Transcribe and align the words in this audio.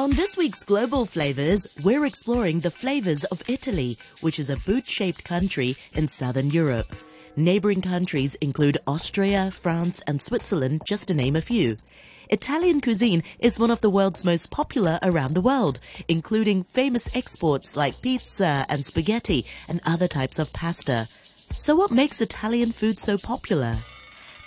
On 0.00 0.08
this 0.12 0.34
week's 0.34 0.64
Global 0.64 1.04
Flavors, 1.04 1.66
we're 1.82 2.06
exploring 2.06 2.60
the 2.60 2.70
flavors 2.70 3.24
of 3.24 3.42
Italy, 3.50 3.98
which 4.22 4.38
is 4.38 4.48
a 4.48 4.56
boot 4.56 4.86
shaped 4.86 5.24
country 5.24 5.76
in 5.92 6.08
southern 6.08 6.50
Europe. 6.50 6.96
Neighboring 7.36 7.82
countries 7.82 8.34
include 8.36 8.78
Austria, 8.86 9.50
France, 9.50 10.00
and 10.06 10.22
Switzerland, 10.22 10.80
just 10.86 11.08
to 11.08 11.14
name 11.14 11.36
a 11.36 11.42
few. 11.42 11.76
Italian 12.30 12.80
cuisine 12.80 13.22
is 13.40 13.58
one 13.58 13.70
of 13.70 13.82
the 13.82 13.90
world's 13.90 14.24
most 14.24 14.50
popular 14.50 14.98
around 15.02 15.34
the 15.34 15.42
world, 15.42 15.80
including 16.08 16.62
famous 16.62 17.14
exports 17.14 17.76
like 17.76 18.00
pizza 18.00 18.64
and 18.70 18.86
spaghetti 18.86 19.44
and 19.68 19.82
other 19.84 20.08
types 20.08 20.38
of 20.38 20.50
pasta. 20.54 21.08
So 21.52 21.76
what 21.76 21.90
makes 21.90 22.22
Italian 22.22 22.72
food 22.72 22.98
so 22.98 23.18
popular? 23.18 23.76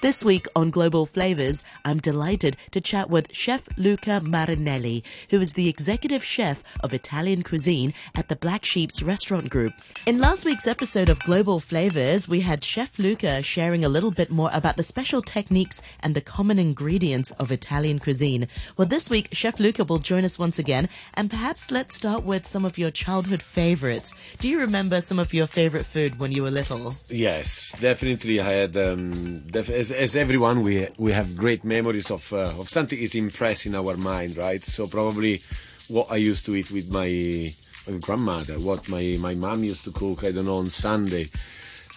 This 0.03 0.21
week 0.21 0.47
on 0.53 0.69
Global 0.69 1.05
Flavors, 1.05 1.63
I'm 1.85 1.99
delighted 1.99 2.57
to 2.71 2.81
chat 2.81 3.09
with 3.09 3.33
Chef 3.33 3.69
Luca 3.77 4.19
Marinelli, 4.19 5.01
who 5.29 5.39
is 5.39 5.53
the 5.53 5.69
executive 5.69 6.25
chef 6.25 6.61
of 6.81 6.93
Italian 6.93 7.41
cuisine 7.41 7.93
at 8.13 8.27
the 8.27 8.35
Black 8.35 8.65
Sheep's 8.65 9.01
Restaurant 9.01 9.49
Group. 9.49 9.71
In 10.05 10.19
last 10.19 10.43
week's 10.43 10.67
episode 10.67 11.07
of 11.07 11.21
Global 11.21 11.61
Flavors, 11.61 12.27
we 12.27 12.41
had 12.41 12.65
Chef 12.65 12.99
Luca 12.99 13.41
sharing 13.43 13.85
a 13.85 13.87
little 13.87 14.11
bit 14.11 14.29
more 14.29 14.49
about 14.51 14.75
the 14.75 14.83
special 14.83 15.21
techniques 15.21 15.81
and 16.01 16.15
the 16.15 16.19
common 16.19 16.59
ingredients 16.59 17.31
of 17.39 17.49
Italian 17.49 17.99
cuisine. 17.99 18.49
Well, 18.75 18.89
this 18.89 19.09
week, 19.09 19.29
Chef 19.31 19.57
Luca 19.57 19.85
will 19.85 19.99
join 19.99 20.25
us 20.25 20.37
once 20.37 20.59
again, 20.59 20.89
and 21.13 21.29
perhaps 21.29 21.71
let's 21.71 21.95
start 21.95 22.25
with 22.25 22.45
some 22.45 22.65
of 22.65 22.77
your 22.77 22.91
childhood 22.91 23.41
favorites. 23.41 24.13
Do 24.39 24.49
you 24.49 24.59
remember 24.59 24.99
some 24.99 25.17
of 25.17 25.33
your 25.33 25.47
favorite 25.47 25.85
food 25.85 26.19
when 26.19 26.33
you 26.33 26.43
were 26.43 26.51
little? 26.51 26.97
Yes, 27.07 27.73
definitely. 27.79 28.41
I 28.41 28.51
had, 28.51 28.75
um, 28.75 29.43
def- 29.47 29.69
as, 29.69 29.92
as 29.93 30.15
everyone, 30.15 30.63
we 30.63 30.87
we 30.97 31.11
have 31.11 31.37
great 31.37 31.63
memories 31.63 32.11
of 32.11 32.31
uh, 32.33 32.59
of 32.59 32.69
something 32.69 32.97
is 32.97 33.15
impressed 33.15 33.65
in 33.65 33.75
our 33.75 33.95
mind, 33.97 34.37
right? 34.37 34.63
So 34.63 34.87
probably 34.87 35.41
what 35.87 36.11
I 36.11 36.17
used 36.17 36.45
to 36.45 36.55
eat 36.55 36.71
with 36.71 36.91
my, 36.91 37.53
grandmother, 37.99 38.55
what 38.59 38.87
my 38.89 39.17
my 39.19 39.35
mom 39.35 39.63
used 39.63 39.83
to 39.85 39.91
cook. 39.91 40.23
I 40.23 40.31
don't 40.31 40.45
know 40.45 40.57
on 40.57 40.69
Sunday, 40.69 41.29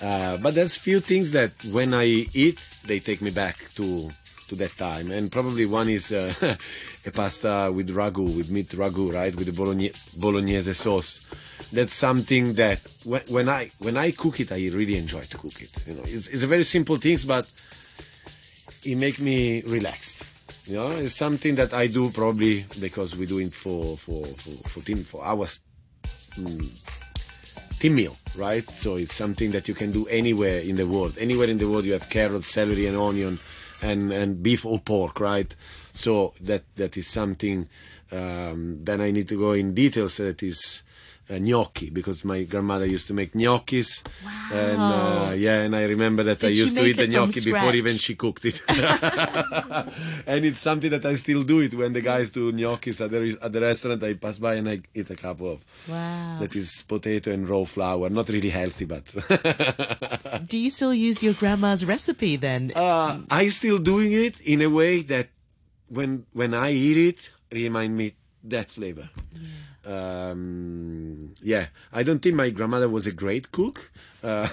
uh, 0.02 0.36
but 0.39 0.55
there's 0.55 0.74
few 0.77 1.00
things 1.00 1.33
that 1.33 1.52
when 1.67 1.94
I 1.94 2.06
eat, 2.34 2.61
they 2.86 3.00
take 3.00 3.22
me 3.22 3.30
back 3.30 3.56
to 3.77 4.11
to 4.48 4.55
that 4.56 4.77
time, 4.77 5.11
and 5.11 5.33
probably 5.33 5.67
one 5.67 5.89
is 5.89 6.12
uh, 6.12 6.33
a 7.06 7.11
pasta 7.11 7.72
with 7.74 7.89
ragu, 7.91 8.36
with 8.36 8.50
meat 8.50 8.69
ragu, 8.70 9.12
right, 9.12 9.34
with 9.34 9.47
the 9.47 9.52
bolognese, 9.52 9.94
bolognese 10.19 10.72
sauce 10.74 11.20
that's 11.72 11.94
something 11.94 12.55
that 12.55 12.80
when, 13.05 13.22
when, 13.28 13.48
I 13.48 13.70
when 13.78 13.97
I 13.97 14.11
cook 14.12 14.41
it, 14.41 14.52
I 14.52 14.56
really 14.69 14.97
enjoy 14.97 15.22
to 15.22 15.39
cook 15.39 15.61
it. 15.62 15.72
You 15.86 15.94
know, 15.94 16.02
it's, 16.05 16.28
it's 16.28 16.42
a 16.42 16.47
very 16.47 16.64
simple 16.64 16.97
things, 16.97 17.24
but 17.24 17.50
it 18.87 18.97
make 18.97 19.20
me 19.20 19.62
relaxed. 19.62 20.27
You 20.67 20.77
know, 20.77 20.91
it's 20.91 21.15
something 21.15 21.55
that 21.56 21.75
I 21.75 21.87
do 21.87 22.11
probably 22.11 22.65
because 22.81 23.17
we 23.17 23.27
do 23.27 23.39
it 23.39 23.55
for 23.55 23.97
for 23.97 24.25
for, 24.27 24.69
for 24.69 24.81
team 24.81 25.05
for 25.05 25.25
hours. 25.25 25.61
Mm, 26.34 26.69
team 27.79 27.95
meal, 27.95 28.17
right? 28.37 28.69
So 28.69 28.97
it's 28.97 29.14
something 29.14 29.53
that 29.53 29.69
you 29.69 29.75
can 29.75 29.92
do 29.92 30.07
anywhere 30.07 30.61
in 30.61 30.77
the 30.77 30.87
world. 30.87 31.17
Anywhere 31.19 31.48
in 31.48 31.59
the 31.59 31.69
world, 31.69 31.84
you 31.84 31.92
have 31.92 32.09
carrots, 32.09 32.48
celery, 32.48 32.87
and 32.87 32.97
onion, 32.97 33.39
and 33.83 34.12
and 34.12 34.42
beef 34.42 34.64
or 34.64 34.79
pork, 34.79 35.20
right? 35.20 35.55
So 35.92 36.34
that 36.41 36.64
that 36.77 36.97
is 36.97 37.07
something. 37.07 37.69
Um, 38.12 38.84
then 38.84 39.01
I 39.01 39.11
need 39.11 39.29
to 39.29 39.39
go 39.39 39.53
in 39.53 39.75
details. 39.75 40.17
That 40.19 40.42
is 40.42 40.83
uh, 41.29 41.39
gnocchi 41.39 41.91
because 41.91 42.25
my 42.25 42.43
grandmother 42.45 42.87
used 42.87 43.07
to 43.09 43.15
make 43.15 43.33
gnocchis. 43.33 44.05
Wow. 44.25 44.49
And 44.53 44.81
uh, 44.81 45.35
yeah, 45.35 45.63
and 45.63 45.75
I 45.75 45.85
remember 45.85 46.23
that 46.25 46.41
Did 46.41 46.49
I 46.49 46.51
used 46.51 46.77
to 46.77 46.85
eat 46.85 46.97
the 46.97 47.07
gnocchi 47.07 47.41
before 47.41 47.75
even 47.75 47.97
she 47.97 48.15
cooked 48.15 48.45
it. 48.45 48.61
and 48.69 50.45
it's 50.45 50.59
something 50.59 50.91
that 50.91 51.05
I 51.05 51.15
still 51.15 51.42
do 51.42 51.61
it 51.61 51.75
when 51.75 51.92
the 51.92 52.01
guys 52.01 52.31
do 52.31 52.53
gnocchis 52.53 53.05
at 53.05 53.11
the, 53.11 53.39
at 53.42 53.53
the 53.53 53.61
restaurant. 53.61 54.03
I 54.03 54.15
pass 54.15 54.39
by 54.39 54.55
and 54.55 54.69
I 54.69 54.81
eat 54.95 55.11
a 55.11 55.17
couple 55.17 55.51
of. 55.53 55.65
Wow. 55.89 56.39
That 56.41 56.55
is 56.55 56.85
potato 56.86 57.33
and 57.33 57.48
raw 57.48 57.65
flour. 57.65 58.09
Not 58.11 58.29
really 58.29 58.51
healthy, 58.51 58.85
but 58.85 59.05
Do 60.48 60.59
you 60.59 60.70
still 60.70 60.95
use 60.95 61.23
your 61.23 61.35
grandma's 61.35 61.85
recipe 61.85 62.36
then? 62.36 62.73
uh, 62.75 63.19
I 63.31 63.48
still 63.48 63.79
doing 63.79 64.13
it 64.13 64.41
in 64.41 64.63
a 64.63 64.69
way 64.69 65.03
that 65.03 65.29
when 65.89 66.27
when 66.33 66.55
I 66.55 66.73
eat 66.73 66.97
it, 66.97 67.31
remind 67.53 67.97
me 67.97 68.15
that 68.51 68.70
flavor. 68.70 69.08
Um, 69.84 71.34
yeah, 71.42 71.67
I 71.92 72.02
don't 72.02 72.20
think 72.20 72.34
my 72.34 72.51
grandmother 72.51 72.89
was 72.89 73.07
a 73.07 73.12
great 73.12 73.52
cook, 73.52 73.90
uh, 74.23 74.48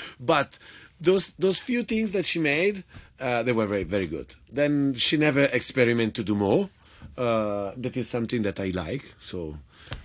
but 0.20 0.58
those 1.00 1.32
those 1.38 1.58
few 1.58 1.82
things 1.84 2.12
that 2.12 2.26
she 2.26 2.38
made, 2.38 2.84
uh, 3.18 3.42
they 3.42 3.52
were 3.52 3.66
very 3.66 3.84
very 3.84 4.06
good. 4.06 4.34
Then 4.52 4.94
she 4.94 5.16
never 5.16 5.44
experiment 5.44 6.14
to 6.16 6.24
do 6.24 6.34
more. 6.34 6.68
Uh, 7.16 7.72
that 7.78 7.96
is 7.96 8.08
something 8.10 8.42
that 8.42 8.60
I 8.60 8.72
like. 8.74 9.14
So 9.18 9.56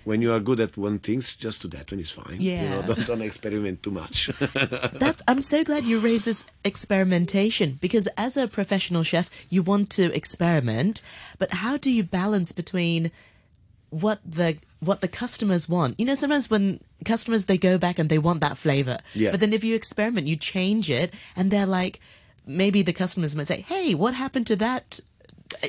when 0.04 0.22
you 0.22 0.32
are 0.32 0.40
good 0.40 0.60
at 0.60 0.76
one 0.76 0.98
thing, 0.98 1.20
just 1.20 1.62
do 1.62 1.68
that 1.68 1.90
one 1.90 2.00
is 2.00 2.10
fine. 2.10 2.40
You 2.40 2.56
know, 2.68 2.80
Yeah. 2.80 2.82
don't, 2.86 3.06
don't 3.06 3.22
experiment 3.22 3.82
too 3.82 3.90
much. 3.90 4.26
That's, 4.92 5.22
I'm 5.28 5.40
so 5.42 5.64
glad 5.64 5.84
you 5.84 5.98
raised 5.98 6.26
this 6.26 6.44
experimentation 6.64 7.78
because 7.80 8.06
as 8.16 8.36
a 8.36 8.46
professional 8.48 9.02
chef, 9.02 9.28
you 9.50 9.62
want 9.62 9.90
to 9.90 10.14
experiment, 10.14 11.02
but 11.38 11.52
how 11.52 11.76
do 11.76 11.90
you 11.90 12.02
balance 12.04 12.52
between 12.52 13.10
what 13.90 14.20
the 14.24 14.56
what 14.80 15.00
the 15.00 15.08
customers 15.08 15.68
want? 15.68 15.98
You 15.98 16.06
know, 16.06 16.14
sometimes 16.14 16.50
when 16.50 16.80
customers 17.04 17.46
they 17.46 17.58
go 17.58 17.78
back 17.78 17.98
and 17.98 18.08
they 18.08 18.18
want 18.18 18.40
that 18.40 18.58
flavor, 18.58 18.98
Yeah. 19.14 19.30
but 19.30 19.40
then 19.40 19.52
if 19.52 19.62
you 19.64 19.74
experiment, 19.74 20.26
you 20.26 20.36
change 20.36 20.90
it, 20.90 21.12
and 21.36 21.50
they're 21.50 21.66
like, 21.66 22.00
maybe 22.46 22.82
the 22.82 22.92
customers 22.92 23.34
might 23.36 23.46
say, 23.48 23.60
"Hey, 23.60 23.94
what 23.94 24.14
happened 24.14 24.46
to 24.48 24.56
that?" 24.56 25.00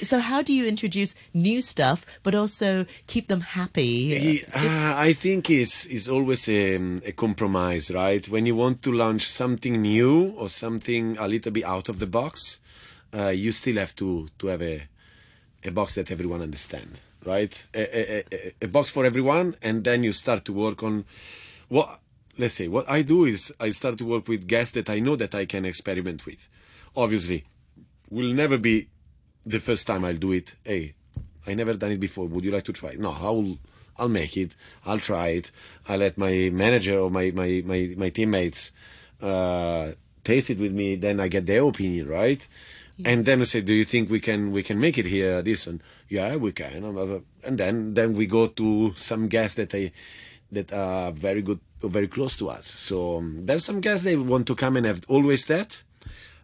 So 0.02 0.20
how 0.20 0.42
do 0.42 0.54
you 0.54 0.66
introduce 0.66 1.16
new 1.34 1.62
stuff 1.62 2.06
but 2.24 2.36
also 2.36 2.86
keep 3.08 3.28
them 3.28 3.42
happy? 3.42 4.42
Uh, 4.56 4.94
I 4.96 5.14
think 5.14 5.50
it's, 5.50 5.86
it's 5.86 6.08
always 6.08 6.48
a, 6.50 6.76
a 7.06 7.12
compromise, 7.12 7.92
right? 7.92 8.28
When 8.28 8.46
you 8.46 8.56
want 8.56 8.82
to 8.84 8.92
launch 8.92 9.30
something 9.30 9.82
new 9.82 10.34
or 10.38 10.50
something 10.50 11.18
a 11.18 11.28
little 11.28 11.52
bit 11.52 11.64
out 11.64 11.90
of 11.90 12.00
the 12.00 12.08
box, 12.08 12.60
uh, 13.14 13.30
you 13.30 13.52
still 13.52 13.78
have 13.78 13.96
to, 13.98 14.28
to 14.40 14.48
have 14.48 14.62
a, 14.62 14.88
a 15.64 15.72
box 15.72 15.96
that 15.96 16.12
everyone 16.12 16.42
understand, 16.42 17.00
right? 17.26 17.66
A, 17.74 17.80
a, 17.80 18.24
a, 18.32 18.54
a 18.64 18.68
box 18.68 18.90
for 18.90 19.06
everyone, 19.06 19.56
and 19.62 19.84
then 19.84 20.04
you 20.04 20.14
start 20.14 20.46
to 20.46 20.54
work 20.54 20.84
on 20.84 21.06
what. 21.70 22.00
Let's 22.36 22.56
say 22.56 22.68
what 22.68 22.90
I 22.90 23.04
do 23.04 23.26
is 23.26 23.54
I 23.60 23.70
start 23.70 24.00
to 24.00 24.06
work 24.06 24.28
with 24.28 24.48
guests 24.48 24.74
that 24.74 24.90
I 24.90 25.00
know 25.00 25.16
that 25.16 25.36
I 25.36 25.46
can 25.46 25.66
experiment 25.66 26.26
with. 26.26 26.50
Obviously, 26.96 27.44
will 28.10 28.34
never 28.34 28.58
be 28.58 28.88
the 29.46 29.60
first 29.60 29.88
time 29.88 30.06
I'll 30.06 30.16
do 30.16 30.32
it. 30.32 30.56
Hey, 30.64 30.94
I 31.46 31.54
never 31.54 31.74
done 31.74 31.92
it 31.92 32.00
before. 32.00 32.28
Would 32.28 32.44
you 32.44 32.52
like 32.52 32.66
to 32.66 32.74
try? 32.74 32.92
it? 32.92 33.00
No, 33.00 33.12
I'll 33.12 33.58
I'll 33.98 34.10
make 34.10 34.38
it. 34.38 34.56
I'll 34.86 35.00
try 35.00 35.30
it. 35.30 35.52
I 35.88 35.98
let 35.98 36.18
my 36.18 36.50
manager 36.52 37.00
or 37.00 37.12
my 37.12 37.32
my 37.32 37.62
my, 37.66 37.94
my 37.98 38.10
teammates 38.10 38.72
uh, 39.22 39.92
taste 40.24 40.50
it 40.50 40.60
with 40.60 40.74
me. 40.74 40.96
Then 40.96 41.20
I 41.20 41.28
get 41.28 41.46
their 41.46 41.64
opinion, 41.64 42.08
right? 42.08 42.46
And 43.06 43.26
then 43.26 43.42
I 43.42 43.46
say, 43.46 43.62
"Do 43.62 43.74
you 43.74 43.86
think 43.86 44.10
we 44.10 44.20
can 44.20 44.52
we 44.52 44.62
can 44.62 44.80
make 44.80 44.98
it 44.98 45.06
here? 45.08 45.42
This 45.42 45.66
one? 45.66 45.82
Yeah, 46.10 46.36
we 46.36 46.52
can." 46.52 46.84
And 47.44 47.58
then 47.58 47.96
then 47.96 48.14
we 48.14 48.28
go 48.28 48.48
to 48.48 48.94
some 48.96 49.28
guests 49.28 49.56
that 49.56 49.74
I 49.74 49.92
that 50.52 50.72
are 50.72 51.12
very 51.12 51.42
good, 51.42 51.60
very 51.82 52.08
close 52.08 52.38
to 52.38 52.50
us. 52.50 52.68
So 52.68 53.18
um, 53.18 53.46
there's 53.46 53.66
some 53.66 53.82
guests 53.82 54.06
they 54.06 54.16
want 54.16 54.46
to 54.48 54.56
come 54.56 54.78
and 54.78 54.86
have 54.86 55.02
always 55.08 55.46
that, 55.46 55.82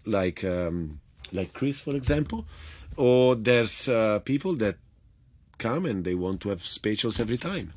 like 0.06 0.44
um, 0.44 1.00
like 1.32 1.54
Chris, 1.54 1.80
for 1.80 1.96
example, 1.96 2.46
or 3.00 3.36
there's 3.36 3.88
uh, 3.88 4.20
people 4.28 4.54
that 4.60 4.76
come 5.58 5.86
and 5.88 6.04
they 6.04 6.16
want 6.16 6.42
to 6.42 6.50
have 6.50 6.64
specials 6.66 7.20
every 7.20 7.38
time. 7.38 7.72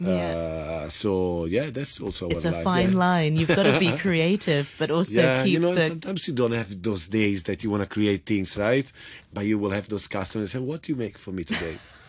Uh, 0.00 0.88
so 0.88 1.44
yeah, 1.44 1.68
that's 1.68 2.00
also 2.00 2.24
It's 2.30 2.46
a 2.46 2.52
life, 2.52 2.64
fine 2.64 2.92
yeah. 2.92 3.04
line. 3.04 3.36
You've 3.36 3.52
got 3.54 3.64
to 3.68 3.76
be 3.78 3.92
creative, 4.06 4.72
but 4.80 4.90
also 4.90 5.20
Yeah, 5.20 5.44
keep 5.44 5.52
you 5.52 5.60
know, 5.60 5.74
the 5.74 5.86
sometimes 5.92 6.26
you 6.26 6.32
don't 6.32 6.52
have 6.56 6.72
those 6.82 7.06
days 7.06 7.42
that 7.44 7.62
you 7.62 7.68
want 7.68 7.82
to 7.84 7.88
create 7.88 8.24
things, 8.24 8.56
right? 8.56 8.88
But 9.32 9.44
you 9.44 9.58
will 9.60 9.72
have 9.76 9.88
those 9.92 10.08
customers 10.08 10.52
say, 10.52 10.58
"What 10.58 10.82
do 10.88 10.92
you 10.92 10.98
make 10.98 11.18
for 11.18 11.32
me 11.32 11.44
today?" 11.44 11.76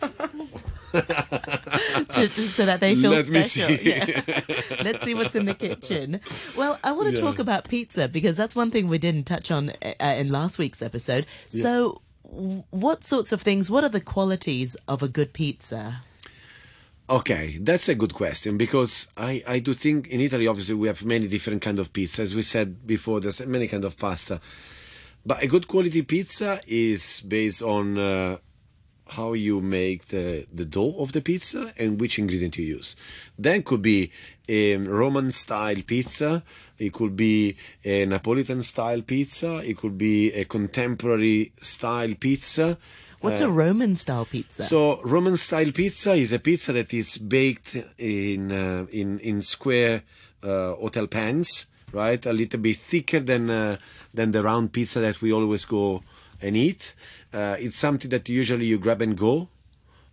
to, 2.12 2.28
so 2.48 2.64
that 2.66 2.80
they 2.80 2.94
feel 2.94 3.10
Let 3.12 3.26
special. 3.26 3.68
see. 3.76 3.90
Yeah. 3.90 4.06
Let's 4.82 5.02
see 5.04 5.14
what's 5.14 5.34
in 5.34 5.44
the 5.44 5.54
kitchen. 5.54 6.20
Well, 6.56 6.78
I 6.82 6.92
want 6.92 7.08
to 7.10 7.14
Yeah. 7.14 7.20
talk 7.20 7.38
about 7.38 7.68
pizza 7.68 8.08
because 8.08 8.36
that's 8.36 8.56
one 8.56 8.70
thing 8.70 8.88
we 8.88 8.98
didn't 8.98 9.24
touch 9.24 9.50
on 9.50 9.70
uh, 9.84 10.04
in 10.16 10.28
last 10.32 10.58
week's 10.58 10.80
episode. 10.82 11.26
So, 11.48 12.00
what 12.32 13.04
sorts 13.04 13.30
of 13.30 13.42
things? 13.42 13.70
What 13.70 13.84
are 13.84 13.90
the 13.90 14.00
qualities 14.00 14.74
of 14.88 15.02
a 15.02 15.08
good 15.08 15.32
pizza? 15.32 16.02
Okay, 17.10 17.58
that's 17.60 17.90
a 17.90 17.94
good 17.94 18.14
question 18.14 18.56
because 18.56 19.08
I, 19.18 19.42
I 19.46 19.58
do 19.58 19.74
think 19.74 20.08
in 20.08 20.20
Italy 20.20 20.46
obviously 20.46 20.76
we 20.76 20.88
have 20.88 21.04
many 21.04 21.28
different 21.28 21.60
kind 21.60 21.78
of 21.78 21.92
pizza. 21.92 22.22
As 22.22 22.34
we 22.34 22.42
said 22.42 22.86
before, 22.86 23.20
there's 23.20 23.44
many 23.44 23.68
kind 23.68 23.84
of 23.84 23.98
pasta, 23.98 24.40
but 25.26 25.42
a 25.42 25.46
good 25.46 25.68
quality 25.68 26.00
pizza 26.02 26.60
is 26.66 27.20
based 27.20 27.60
on 27.60 27.98
uh, 27.98 28.38
how 29.16 29.32
you 29.34 29.60
make 29.60 30.06
the, 30.06 30.46
the 30.52 30.64
dough 30.64 30.94
of 30.98 31.12
the 31.12 31.20
pizza 31.20 31.72
and 31.78 32.00
which 32.00 32.18
ingredient 32.18 32.56
you 32.56 32.64
use. 32.64 32.96
Then 33.38 33.62
could 33.62 33.82
be 33.82 34.10
a 34.48 34.76
Roman 34.76 35.32
style 35.32 35.82
pizza, 35.86 36.42
it 36.78 36.92
could 36.92 37.16
be 37.16 37.56
a 37.84 38.06
Napolitan 38.06 38.62
style 38.62 39.02
pizza, 39.02 39.58
it 39.58 39.76
could 39.76 39.96
be 39.98 40.32
a 40.32 40.44
contemporary 40.44 41.52
style 41.60 42.14
pizza. 42.18 42.78
What's 43.20 43.40
a 43.40 43.50
Roman 43.50 43.94
style 43.96 44.24
pizza? 44.24 44.64
So 44.64 45.00
Roman 45.04 45.36
style 45.36 45.70
pizza 45.70 46.12
is 46.12 46.32
a 46.32 46.38
pizza 46.38 46.72
that 46.72 46.92
is 46.92 47.18
baked 47.18 47.76
in 47.98 48.50
uh, 48.50 48.86
in 48.90 49.20
in 49.20 49.42
square 49.42 50.02
uh, 50.42 50.74
hotel 50.74 51.06
pans, 51.06 51.66
right? 51.92 52.24
A 52.26 52.32
little 52.32 52.58
bit 52.58 52.76
thicker 52.76 53.20
than 53.20 53.48
uh, 53.48 53.76
than 54.12 54.32
the 54.32 54.42
round 54.42 54.72
pizza 54.72 54.98
that 55.00 55.22
we 55.22 55.32
always 55.32 55.64
go 55.66 56.02
and 56.42 56.56
eat. 56.56 56.94
Uh, 57.32 57.56
it's 57.58 57.78
something 57.78 58.10
that 58.10 58.28
usually 58.28 58.66
you 58.66 58.78
grab 58.78 59.00
and 59.00 59.16
go. 59.16 59.48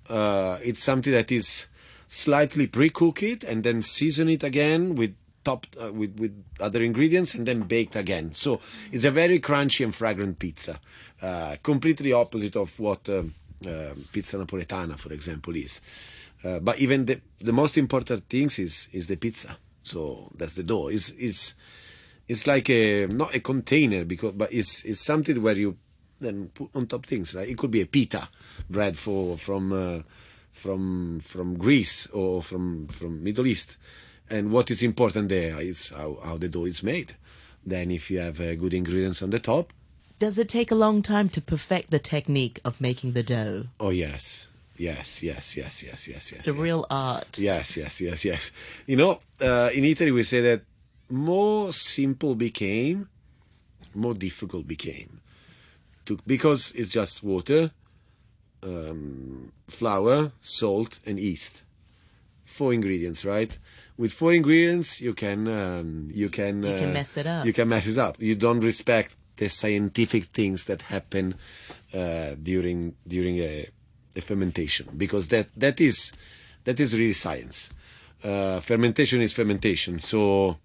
Uh, 0.07 0.57
it's 0.63 0.83
something 0.83 1.13
that 1.13 1.31
is 1.31 1.67
slightly 2.07 2.67
pre-cook 2.67 3.21
it 3.21 3.43
and 3.43 3.63
then 3.63 3.81
season 3.81 4.29
it 4.29 4.43
again 4.43 4.95
with 4.95 5.15
topped 5.43 5.75
uh, 5.81 5.91
with 5.93 6.17
with 6.19 6.43
other 6.59 6.83
ingredients 6.83 7.35
and 7.35 7.45
then 7.45 7.61
baked 7.61 7.95
again. 7.95 8.33
So 8.33 8.59
it's 8.91 9.05
a 9.05 9.11
very 9.11 9.39
crunchy 9.39 9.83
and 9.83 9.93
fragrant 9.93 10.39
pizza, 10.39 10.79
uh, 11.21 11.55
completely 11.63 12.13
opposite 12.13 12.55
of 12.55 12.77
what 12.79 13.09
um, 13.09 13.33
uh, 13.65 13.93
pizza 14.11 14.37
napoletana, 14.37 14.97
for 14.97 15.13
example, 15.13 15.55
is. 15.55 15.81
Uh, 16.43 16.59
but 16.59 16.79
even 16.79 17.05
the 17.05 17.21
the 17.39 17.53
most 17.53 17.77
important 17.77 18.27
things 18.29 18.59
is 18.59 18.89
is 18.91 19.07
the 19.07 19.17
pizza. 19.17 19.57
So 19.83 20.31
that's 20.35 20.53
the 20.53 20.63
dough. 20.63 20.87
It's 20.89 21.11
it's 21.11 21.55
it's 22.27 22.45
like 22.47 22.69
a 22.69 23.07
not 23.07 23.35
a 23.35 23.39
container 23.39 24.05
because 24.05 24.33
but 24.33 24.53
it's 24.53 24.83
it's 24.83 25.01
something 25.01 25.41
where 25.41 25.55
you 25.55 25.77
then 26.19 26.49
put 26.53 26.69
on 26.75 26.87
top 26.87 27.05
things. 27.05 27.33
Right? 27.33 27.49
It 27.49 27.57
could 27.57 27.71
be 27.71 27.81
a 27.81 27.85
pita 27.85 28.29
bread 28.69 28.97
for 28.97 29.37
from. 29.37 29.71
Uh, 29.71 30.01
from 30.51 31.19
from 31.21 31.57
Greece 31.57 32.07
or 32.07 32.43
from 32.43 32.87
from 32.87 33.23
Middle 33.23 33.47
East, 33.47 33.77
and 34.29 34.51
what 34.51 34.69
is 34.69 34.83
important 34.83 35.29
there 35.29 35.61
is 35.61 35.89
how, 35.89 36.17
how 36.23 36.37
the 36.37 36.49
dough 36.49 36.65
is 36.65 36.83
made. 36.83 37.13
Then, 37.65 37.91
if 37.91 38.11
you 38.11 38.19
have 38.19 38.41
uh, 38.41 38.55
good 38.55 38.73
ingredients 38.73 39.21
on 39.21 39.29
the 39.29 39.39
top, 39.39 39.71
Does 40.17 40.37
it 40.37 40.49
take 40.49 40.71
a 40.71 40.75
long 40.75 41.01
time 41.01 41.29
to 41.29 41.41
perfect 41.41 41.91
the 41.91 41.99
technique 41.99 42.59
of 42.65 42.81
making 42.81 43.13
the 43.13 43.23
dough? 43.23 43.67
oh 43.79 43.91
yes, 43.91 44.47
yes, 44.75 45.23
yes, 45.23 45.55
yes, 45.55 45.83
yes, 45.83 46.07
yes, 46.07 46.31
yes. 46.31 46.31
It's 46.31 46.47
a 46.47 46.51
yes. 46.51 46.59
real 46.59 46.85
art. 46.89 47.39
Yes, 47.39 47.77
yes, 47.77 48.01
yes, 48.01 48.25
yes. 48.25 48.51
You 48.85 48.97
know, 48.97 49.19
uh, 49.39 49.69
in 49.73 49.85
Italy 49.85 50.11
we 50.11 50.23
say 50.23 50.41
that 50.41 50.61
more 51.09 51.71
simple 51.71 52.35
became, 52.35 53.07
more 53.95 54.13
difficult 54.13 54.67
became, 54.67 55.21
to, 56.09 56.19
because 56.25 56.71
it's 56.75 56.89
just 56.89 57.23
water, 57.23 57.71
um, 58.63 59.51
flour, 59.67 60.31
salt, 60.41 60.99
and 61.05 61.19
yeast. 61.19 61.63
Four 62.45 62.73
ingredients, 62.73 63.23
right? 63.23 63.57
With 63.95 64.11
four 64.11 64.33
ingredients, 64.33 64.99
you 64.99 65.13
can 65.13 65.47
um, 65.47 66.09
you 66.13 66.29
can 66.29 66.63
You 66.63 66.75
can 66.75 66.89
uh, 66.89 66.93
mess 66.93 67.17
it 67.17 67.27
up. 67.27 67.45
You 67.45 67.53
can 67.53 67.69
mess 67.69 67.87
it 67.87 67.97
up. 67.97 68.19
You 68.19 68.35
don't 68.35 68.61
respect 68.61 69.15
the 69.37 69.49
scientific 69.49 70.25
things 70.25 70.65
that 70.65 70.81
happen 70.83 71.35
uh, 71.93 72.35
during 72.41 72.95
during 73.07 73.37
a, 73.37 73.67
a 74.15 74.21
fermentation 74.21 74.87
because 74.97 75.27
that 75.29 75.47
that 75.55 75.79
is 75.79 76.11
that 76.65 76.79
is 76.79 76.97
really 76.97 77.13
science. 77.13 77.69
Uh, 78.23 78.59
fermentation 78.59 79.21
is 79.21 79.31
fermentation. 79.31 79.99
So 79.99 80.57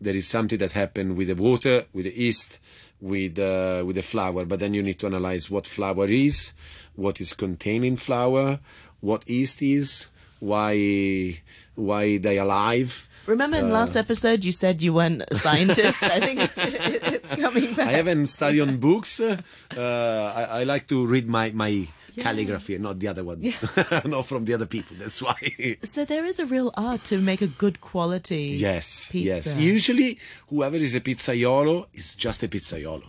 there 0.00 0.16
is 0.16 0.26
something 0.26 0.58
that 0.58 0.72
happened 0.72 1.16
with 1.16 1.28
the 1.28 1.34
water, 1.34 1.84
with 1.92 2.04
the 2.04 2.14
yeast, 2.14 2.60
with 3.00 3.38
uh, 3.38 3.82
with 3.86 3.96
the 3.96 4.02
flour. 4.02 4.44
But 4.44 4.60
then 4.60 4.74
you 4.74 4.82
need 4.82 4.98
to 5.00 5.06
analyze 5.06 5.50
what 5.50 5.66
flour 5.66 6.06
is, 6.06 6.52
what 6.96 7.20
is 7.20 7.32
contained 7.34 7.84
in 7.84 7.96
flour, 7.96 8.60
what 9.00 9.28
yeast 9.28 9.62
is, 9.62 10.08
why 10.40 11.40
why 11.74 12.18
they 12.18 12.38
are 12.38 12.44
alive. 12.44 13.08
Remember 13.26 13.58
in 13.58 13.70
last 13.70 13.94
episode 13.94 14.42
you 14.42 14.52
said 14.52 14.80
you 14.80 14.94
weren't 14.94 15.22
a 15.28 15.34
scientist? 15.34 16.02
I 16.02 16.18
think 16.18 16.50
it's 16.56 17.34
coming 17.34 17.74
back. 17.74 17.88
I 17.88 17.92
haven't 17.92 18.28
studied 18.28 18.62
on 18.62 18.78
books. 18.78 19.20
Uh, 19.20 19.36
I, 19.76 20.60
I 20.60 20.62
like 20.62 20.86
to 20.88 21.06
read 21.06 21.28
my, 21.28 21.50
my 21.50 21.86
calligraphy, 22.22 22.78
not 22.78 22.98
the 22.98 23.08
other 23.08 23.24
one, 23.24 23.40
not 24.04 24.26
from 24.26 24.44
the 24.44 24.54
other 24.54 24.66
people. 24.66 24.96
That's 24.98 25.20
why. 25.22 25.36
So 25.82 26.04
there 26.04 26.24
is 26.26 26.38
a 26.38 26.46
real 26.46 26.70
art 26.76 27.04
to 27.04 27.18
make 27.20 27.40
a 27.42 27.46
good 27.46 27.80
quality 27.80 28.56
Yes, 28.58 29.08
pizza. 29.10 29.26
yes. 29.50 29.56
Usually, 29.56 30.18
whoever 30.48 30.76
is 30.76 30.94
a 30.94 31.00
pizzaiolo 31.00 31.86
is 31.94 32.14
just 32.14 32.42
a 32.42 32.48
pizzaiolo. 32.48 33.08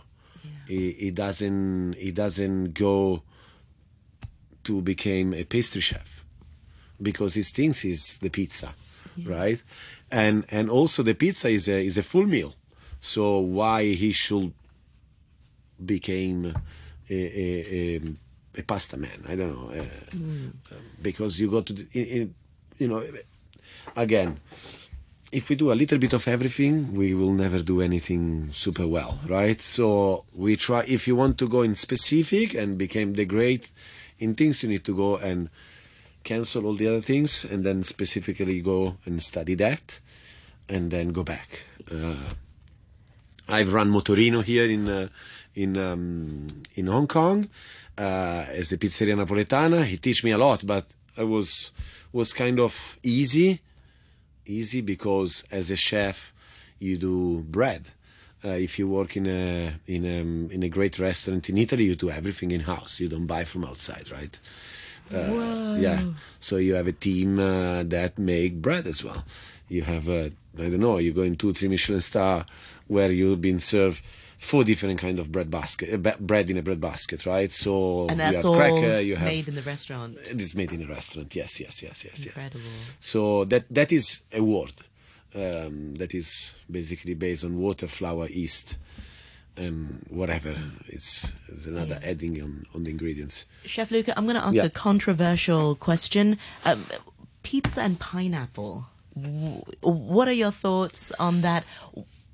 He, 0.68 0.92
he 0.92 1.10
doesn't. 1.10 1.94
He 1.96 2.12
doesn't 2.12 2.74
go 2.74 3.22
to 4.64 4.82
become 4.82 5.34
a 5.34 5.44
pastry 5.44 5.80
chef 5.80 6.22
because 7.02 7.34
his 7.34 7.50
things 7.50 7.84
is 7.84 8.18
the 8.18 8.30
pizza, 8.30 8.74
right? 9.24 9.62
And 10.10 10.44
and 10.50 10.70
also 10.70 11.02
the 11.02 11.14
pizza 11.14 11.48
is 11.48 11.68
a 11.68 11.84
is 11.84 11.96
a 11.98 12.02
full 12.02 12.26
meal. 12.26 12.54
So 13.00 13.38
why 13.38 13.84
he 13.84 14.12
should 14.12 14.52
became 15.84 16.44
a, 17.08 17.14
a, 17.14 17.96
a, 17.96 18.00
a 18.56 18.62
pasta 18.62 18.96
man? 18.96 19.24
I 19.28 19.36
don't 19.36 19.52
know. 19.52 19.70
Uh, 19.70 20.74
Because 21.02 21.38
you 21.38 21.50
go 21.50 21.60
to 21.62 21.72
the, 21.72 21.86
in, 21.92 22.06
in, 22.06 22.34
you 22.78 22.88
know 22.88 23.02
again 23.96 24.40
if 25.32 25.48
we 25.48 25.54
do 25.54 25.70
a 25.70 25.74
little 25.74 25.98
bit 25.98 26.12
of 26.12 26.26
everything, 26.26 26.92
we 26.92 27.14
will 27.14 27.32
never 27.32 27.62
do 27.62 27.80
anything 27.80 28.50
super 28.50 28.86
well, 28.86 29.20
right? 29.28 29.60
So 29.60 30.24
we 30.34 30.56
try. 30.56 30.82
If 30.88 31.06
you 31.06 31.14
want 31.14 31.38
to 31.38 31.48
go 31.48 31.62
in 31.62 31.74
specific 31.74 32.54
and 32.54 32.76
become 32.76 33.14
the 33.14 33.24
great 33.24 33.70
in 34.18 34.34
things, 34.34 34.62
you 34.62 34.68
need 34.68 34.84
to 34.84 34.96
go 34.96 35.16
and 35.16 35.48
cancel 36.24 36.66
all 36.66 36.74
the 36.74 36.88
other 36.88 37.00
things, 37.00 37.44
and 37.44 37.64
then 37.64 37.84
specifically 37.84 38.60
go 38.60 38.96
and 39.06 39.22
study 39.22 39.54
that, 39.54 40.00
and 40.68 40.90
then 40.90 41.12
go 41.12 41.22
back. 41.22 41.62
Uh, 41.90 42.30
I've 43.48 43.72
run 43.72 43.90
Motorino 43.90 44.42
here 44.42 44.68
in 44.68 44.88
uh, 44.88 45.08
in 45.54 45.76
um, 45.76 46.48
in 46.74 46.86
Hong 46.88 47.06
Kong 47.06 47.48
uh, 48.00 48.46
as 48.60 48.72
a 48.72 48.78
pizzeria 48.78 49.14
napoletana. 49.14 49.84
He 49.84 49.96
teach 49.98 50.24
me 50.24 50.30
a 50.30 50.38
lot, 50.38 50.66
but 50.66 50.86
I 51.18 51.24
was 51.24 51.72
was 52.12 52.32
kind 52.32 52.58
of 52.58 52.98
easy 53.02 53.60
easy 54.46 54.80
because 54.80 55.44
as 55.50 55.70
a 55.70 55.76
chef 55.76 56.32
you 56.78 56.96
do 56.96 57.40
bread. 57.42 57.82
Uh, 58.42 58.56
if 58.66 58.78
you 58.78 58.88
work 58.88 59.16
in 59.16 59.26
a 59.26 59.74
in 59.86 60.04
a 60.06 60.20
in 60.54 60.62
a 60.62 60.68
great 60.68 60.98
restaurant 60.98 61.48
in 61.50 61.58
Italy, 61.58 61.84
you 61.84 61.94
do 61.94 62.10
everything 62.10 62.50
in 62.52 62.60
house. 62.60 62.98
You 62.98 63.08
don't 63.08 63.26
buy 63.26 63.44
from 63.44 63.64
outside, 63.64 64.10
right? 64.10 64.38
Uh, 65.12 65.76
yeah. 65.78 66.02
So 66.38 66.56
you 66.56 66.74
have 66.74 66.86
a 66.86 66.92
team 66.92 67.38
uh, 67.38 67.82
that 67.84 68.18
make 68.18 68.62
bread 68.62 68.86
as 68.86 69.04
well. 69.04 69.24
You 69.68 69.82
have 69.82 70.08
uh, 70.08 70.30
I 70.58 70.70
don't 70.70 70.80
know. 70.80 70.98
You 70.98 71.12
go 71.12 71.22
in 71.22 71.32
into 71.34 71.52
three 71.52 71.68
Michelin 71.68 72.00
star 72.00 72.46
where 72.86 73.12
you've 73.12 73.42
been 73.42 73.60
served 73.60 74.02
four 74.40 74.64
different 74.64 74.98
kind 74.98 75.18
of 75.18 75.30
bread 75.30 75.50
basket, 75.50 75.92
uh, 76.06 76.12
bread 76.18 76.48
in 76.48 76.56
a 76.56 76.62
bread 76.62 76.80
basket, 76.80 77.26
right? 77.26 77.52
So 77.52 78.02
and 78.08 78.12
you 78.12 78.16
that's 78.16 78.36
have 78.36 78.46
all 78.46 78.56
cracker, 78.56 78.98
you 79.00 79.14
have 79.16 79.28
made 79.28 79.46
in 79.48 79.54
the 79.54 79.60
restaurant. 79.62 80.16
it 80.16 80.40
is 80.40 80.54
made 80.54 80.72
in 80.72 80.82
a 80.82 80.86
restaurant. 80.86 81.34
Yes, 81.36 81.60
yes, 81.60 81.82
yes, 81.82 82.02
yes, 82.04 82.14
yes. 82.24 82.26
Incredible. 82.26 82.60
So 83.00 83.44
that 83.44 83.64
that 83.70 83.92
is 83.92 84.22
a 84.32 84.40
word 84.42 84.72
um, 85.34 85.94
that 85.96 86.14
is 86.14 86.54
basically 86.70 87.12
based 87.14 87.44
on 87.44 87.58
water, 87.58 87.86
flour, 87.86 88.26
yeast, 88.28 88.78
and 89.58 90.06
whatever. 90.08 90.56
It's, 90.88 91.32
it's 91.48 91.66
another 91.66 92.00
adding 92.02 92.40
on, 92.42 92.64
on 92.74 92.84
the 92.84 92.90
ingredients. 92.90 93.44
Chef 93.66 93.90
Luca, 93.90 94.14
I'm 94.16 94.24
going 94.24 94.36
to 94.36 94.44
ask 94.44 94.56
Yeah. 94.56 94.64
a 94.64 94.70
controversial 94.70 95.74
question. 95.74 96.38
Um, 96.64 96.82
pizza 97.42 97.82
and 97.82 98.00
pineapple. 98.00 98.86
What 99.82 100.28
are 100.28 100.32
your 100.32 100.50
thoughts 100.52 101.12
on 101.18 101.42
that? 101.42 101.64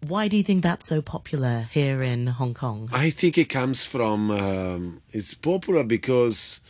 Why 0.09 0.29
do 0.29 0.37
you 0.37 0.43
think 0.43 0.63
that's 0.63 0.87
so 0.87 1.03
popular 1.03 1.67
here 1.73 2.03
in 2.03 2.27
Hong 2.29 2.55
Kong? 2.55 2.89
I 2.93 3.11
think 3.11 3.37
it 3.39 3.49
comes 3.49 3.85
from 3.85 4.31
um, 4.31 5.03
it's 5.13 5.35
popular 5.35 5.83
because 5.85 6.61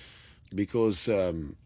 because 0.55 1.09
um, 1.09 1.57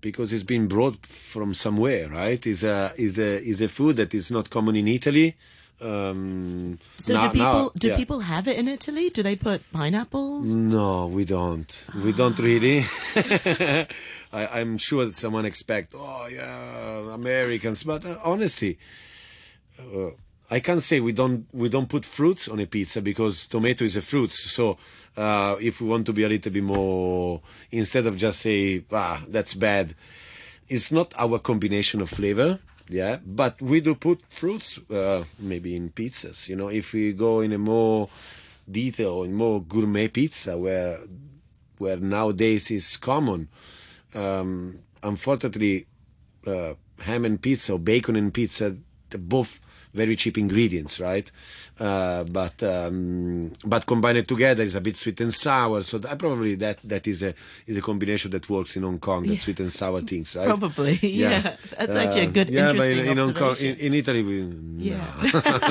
because 0.00 0.32
it's 0.32 0.42
been 0.44 0.68
brought 0.68 1.04
from 1.06 1.54
somewhere, 1.54 2.08
right? 2.08 2.44
Is 2.46 2.62
a 2.64 2.92
is 2.96 3.18
a 3.18 3.42
is 3.42 3.60
a 3.60 3.68
food 3.68 3.96
that 3.96 4.14
is 4.14 4.30
not 4.30 4.50
common 4.50 4.76
in 4.76 4.86
Italy. 4.88 5.34
Um, 5.80 6.78
So 6.98 7.14
now- 7.14 7.26
do 7.26 7.32
people 7.32 7.44
now- 7.64 7.72
do 7.76 7.88
yeah. 7.88 7.96
people 7.96 8.20
have 8.20 8.46
it 8.46 8.56
in 8.56 8.68
Italy? 8.68 9.10
Do 9.10 9.22
they 9.22 9.34
put 9.34 9.60
pineapples? 9.72 10.54
No, 10.54 11.08
we 11.08 11.24
don't. 11.24 11.86
We 12.04 12.12
don't 12.12 12.38
really. 12.38 12.84
I, 14.32 14.46
I'm 14.60 14.78
sure 14.78 15.04
that 15.04 15.14
someone 15.14 15.44
expect, 15.44 15.94
oh 15.96 16.26
yeah, 16.30 17.14
Americans, 17.14 17.82
but 17.84 18.04
uh, 18.06 18.16
honestly, 18.24 18.78
uh, 19.80 20.10
I 20.52 20.60
can't 20.60 20.82
say 20.82 21.00
we 21.00 21.12
don't 21.12 21.46
we 21.54 21.70
don't 21.70 21.88
put 21.88 22.04
fruits 22.04 22.46
on 22.46 22.60
a 22.60 22.66
pizza 22.66 23.00
because 23.00 23.46
tomato 23.46 23.86
is 23.86 23.96
a 23.96 24.02
fruit. 24.02 24.30
So 24.30 24.76
uh, 25.16 25.56
if 25.62 25.80
we 25.80 25.88
want 25.88 26.04
to 26.04 26.12
be 26.12 26.24
a 26.24 26.28
little 26.28 26.52
bit 26.52 26.62
more, 26.62 27.40
instead 27.70 28.06
of 28.06 28.18
just 28.18 28.40
say, 28.40 28.84
ah, 28.92 29.24
that's 29.28 29.54
bad, 29.54 29.94
it's 30.68 30.92
not 30.92 31.14
our 31.18 31.38
combination 31.38 32.02
of 32.02 32.10
flavor. 32.10 32.58
Yeah, 32.86 33.20
but 33.24 33.62
we 33.62 33.80
do 33.80 33.94
put 33.94 34.20
fruits 34.28 34.78
uh, 34.90 35.24
maybe 35.38 35.74
in 35.74 35.88
pizzas. 35.88 36.50
You 36.50 36.56
know, 36.56 36.68
if 36.68 36.92
we 36.92 37.14
go 37.14 37.40
in 37.40 37.54
a 37.54 37.58
more 37.58 38.10
detail, 38.70 39.22
in 39.22 39.32
more 39.32 39.62
gourmet 39.62 40.08
pizza, 40.08 40.58
where 40.58 40.98
where 41.78 41.96
nowadays 41.96 42.70
is 42.70 42.98
common. 42.98 43.48
Um, 44.14 44.80
unfortunately, 45.02 45.86
uh, 46.46 46.74
ham 47.00 47.24
and 47.24 47.40
pizza 47.40 47.72
or 47.72 47.78
bacon 47.78 48.16
and 48.16 48.34
pizza, 48.34 48.76
both 49.18 49.61
very 49.94 50.16
cheap 50.16 50.38
ingredients, 50.38 50.98
right? 51.00 51.30
Uh, 51.78 52.24
but 52.24 52.62
um, 52.62 53.50
but 53.64 53.86
combined 53.86 54.26
together 54.28 54.62
is 54.62 54.74
a 54.74 54.80
bit 54.80 54.96
sweet 54.96 55.20
and 55.20 55.32
sour. 55.34 55.82
So 55.82 55.98
that, 55.98 56.18
probably 56.18 56.54
that 56.56 56.78
that 56.84 57.06
is 57.06 57.22
a 57.22 57.34
is 57.66 57.76
a 57.76 57.82
combination 57.82 58.30
that 58.32 58.48
works 58.48 58.76
in 58.76 58.82
Hong 58.84 58.98
Kong. 58.98 59.24
That 59.26 59.38
sweet 59.38 59.60
and 59.60 59.72
sour 59.72 60.00
things, 60.02 60.36
right? 60.36 60.46
Probably, 60.46 60.94
yeah. 61.02 61.56
That's 61.78 61.94
actually 61.96 62.20
a 62.22 62.26
good, 62.26 62.48
Uh, 62.50 62.52
yeah, 62.52 62.72
but 62.72 62.90
in, 62.90 63.06
in 63.06 63.16
Hong 63.16 63.34
Kong, 63.34 63.56
in, 63.58 63.76
in 63.76 63.94
Italy, 63.94 64.22
we 64.22 64.36
Yeah. 64.90 65.06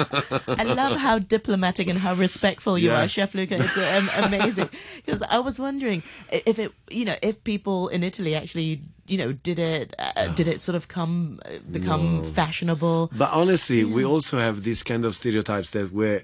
I 0.58 0.64
love 0.64 0.98
how 0.98 1.20
diplomatic 1.20 1.88
and 1.88 2.00
how 2.00 2.14
respectful 2.14 2.78
you 2.78 2.90
Yeah. 2.90 3.04
are, 3.04 3.08
Chef 3.08 3.34
Luca. 3.36 3.56
It's 3.60 3.78
um, 3.78 4.10
amazing. 4.26 4.70
Because 5.06 5.22
I 5.24 5.40
was 5.40 5.60
wondering 5.60 6.04
if 6.32 6.60
it, 6.60 6.72
you 6.90 7.06
know, 7.06 7.16
if 7.22 7.44
people 7.44 7.88
in 7.90 8.04
Italy 8.04 8.36
actually, 8.36 8.82
you 9.12 9.18
know, 9.18 9.32
did 9.34 9.60
it, 9.60 9.94
uh, 10.00 10.34
did 10.40 10.48
it 10.48 10.62
sort 10.62 10.76
of 10.80 10.88
come, 10.88 11.40
uh, 11.46 11.50
become 11.70 12.24
fashionable? 12.24 13.12
But 13.22 13.30
honestly, 13.34 13.84
we 13.84 14.06
also 14.06 14.38
have 14.38 14.64
these 14.64 14.82
kind 14.84 15.04
of 15.04 15.16
stereotypes 15.16 15.72
that 15.72 15.92
where 15.92 16.22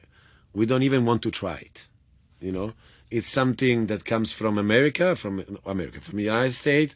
we 0.53 0.65
don't 0.65 0.83
even 0.83 1.05
want 1.05 1.21
to 1.23 1.31
try 1.31 1.57
it. 1.57 1.87
You 2.39 2.53
know, 2.53 2.73
it's 3.11 3.27
something 3.27 3.87
that 3.87 4.05
comes 4.05 4.31
from 4.31 4.57
America, 4.57 5.15
from 5.17 5.33
America, 5.65 5.99
from 5.99 6.15
the 6.17 6.23
United 6.23 6.53
States. 6.53 6.95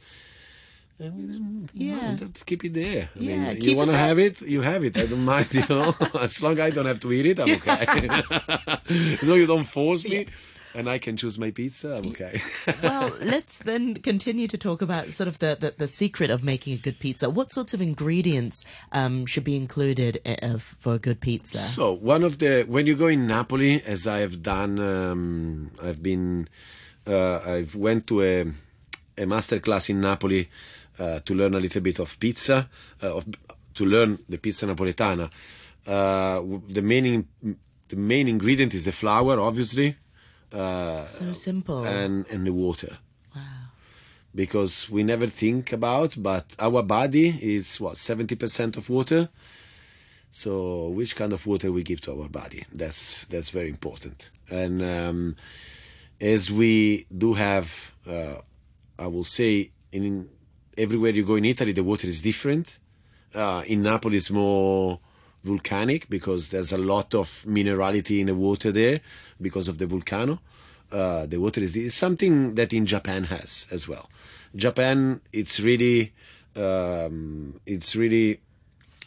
And 1.00 1.70
we 1.74 1.86
Yeah. 1.88 2.16
let's 2.22 2.44
keep 2.44 2.64
it 2.64 2.74
there. 2.74 3.10
I 3.16 3.20
Yeah, 3.20 3.52
mean, 3.52 3.62
you 3.62 3.76
want 3.76 3.90
to 3.92 3.98
have 3.98 4.18
it, 4.28 4.42
you 4.42 4.62
have 4.62 4.84
it. 4.86 4.96
I 4.98 5.08
don't 5.08 5.26
mind, 5.26 5.54
you 5.60 5.66
know. 5.70 5.96
as 6.22 6.42
long 6.44 6.54
as 6.60 6.66
I 6.68 6.70
don't 6.76 6.86
have 6.86 7.00
to 7.02 7.12
eat 7.12 7.26
it, 7.26 7.40
I'm 7.40 7.50
okay. 7.60 7.74
as 9.20 9.24
long 9.28 9.38
as 9.38 9.42
you 9.44 9.48
don't 9.48 9.66
force 9.80 10.04
me, 10.08 10.28
and 10.74 10.90
I 10.90 10.98
can 10.98 11.18
choose 11.18 11.38
my 11.38 11.52
pizza, 11.52 11.96
I'm 11.96 12.08
okay. 12.08 12.42
well, 12.84 13.12
let's 13.22 13.60
then 13.60 13.96
continue 13.96 14.48
to 14.48 14.58
talk 14.58 14.82
about 14.82 15.12
sort 15.14 15.28
of 15.28 15.40
the, 15.40 15.58
the, 15.60 15.74
the 15.78 15.88
secret 15.88 16.30
of 16.30 16.44
making 16.44 16.74
a 16.74 16.78
good 16.78 17.00
pizza. 17.00 17.30
What 17.30 17.52
sorts 17.52 17.74
of 17.74 17.82
ingredients 17.82 18.64
um, 18.92 19.26
should 19.26 19.44
be 19.44 19.56
included 19.56 20.22
uh, 20.26 20.58
for 20.58 20.96
a 20.96 21.00
good 21.00 21.22
pizza? 21.22 21.58
So 21.58 21.94
one 21.94 22.24
of 22.24 22.40
the 22.40 22.66
when 22.68 22.88
you 22.88 22.96
go 22.96 23.08
in 23.08 23.28
Napoli, 23.28 23.82
as 23.84 24.08
I 24.08 24.20
have 24.20 24.42
done, 24.42 24.80
um, 24.80 25.72
I've 25.82 26.02
been, 26.02 26.48
uh, 27.06 27.40
I've 27.46 27.76
went 27.76 28.08
to 28.08 28.22
a 28.22 28.46
a 29.18 29.26
master 29.26 29.60
class 29.60 29.90
in 29.90 30.02
Napoli 30.02 30.50
uh, 31.00 31.20
to 31.20 31.34
learn 31.34 31.54
a 31.54 31.60
little 31.60 31.82
bit 31.82 32.00
of 32.00 32.20
pizza, 32.20 32.70
uh, 33.04 33.18
of, 33.18 33.26
to 33.74 33.86
learn 33.86 34.20
the 34.28 34.38
pizza 34.38 34.66
napoletana. 34.66 35.30
Uh, 35.86 36.42
the 36.70 36.82
main 36.82 37.28
the 37.88 37.96
main 37.96 38.28
ingredient 38.28 38.74
is 38.74 38.86
the 38.86 38.92
flour, 38.92 39.40
obviously, 39.40 39.98
uh, 40.54 41.06
so 41.06 41.34
simple. 41.34 41.84
and 41.86 42.26
and 42.32 42.46
the 42.46 42.54
water. 42.54 42.98
Wow. 43.36 43.42
because 44.36 44.90
we 44.90 45.04
never 45.04 45.28
think 45.28 45.72
about 45.74 46.16
but 46.18 46.46
our 46.60 46.84
body 46.84 47.30
is 47.42 47.80
what 47.80 47.96
70% 47.96 48.78
of 48.78 48.90
water? 48.90 49.30
So 50.32 50.90
which 50.90 51.16
kind 51.16 51.34
of 51.34 51.46
water 51.46 51.72
we 51.72 51.84
give 51.84 52.00
to 52.02 52.12
our 52.22 52.30
body? 52.30 52.64
That's 52.74 53.26
that's 53.26 53.50
very 53.50 53.70
important. 53.70 54.32
And 54.50 54.82
um, 54.82 55.36
as 56.22 56.52
we 56.52 57.06
do 57.18 57.34
have 57.34 57.94
uh, 58.08 58.36
i 59.00 59.08
will 59.08 59.24
say 59.24 59.72
in 59.92 60.30
everywhere 60.78 61.12
you 61.12 61.26
go 61.26 61.36
in 61.36 61.46
italy 61.46 61.72
the 61.74 61.84
water 61.84 62.08
is 62.08 62.22
different. 62.22 62.80
Uh, 63.34 63.64
in 63.66 63.82
napoli 63.82 64.18
it's 64.18 64.30
more 64.30 65.00
volcanic 65.44 66.10
because 66.10 66.50
there's 66.50 66.72
a 66.72 66.78
lot 66.78 67.16
of 67.16 67.44
minerality 67.48 68.20
in 68.20 68.28
the 68.28 68.36
water 68.36 68.72
there 68.72 69.00
because 69.42 69.68
of 69.68 69.78
the 69.78 69.88
volcano 69.88 70.40
uh, 70.92 71.26
the 71.26 71.38
water 71.40 71.62
is 71.62 71.76
it's 71.76 71.96
something 71.96 72.56
that 72.56 72.74
in 72.74 72.86
Japan 72.86 73.24
has 73.26 73.66
as 73.72 73.88
well. 73.88 74.10
Japan, 74.56 75.22
it's 75.32 75.60
really, 75.60 76.12
um, 76.58 77.60
it's 77.66 77.96
really 77.96 78.40